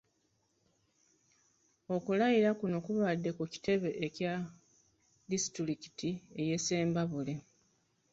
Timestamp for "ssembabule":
6.61-7.35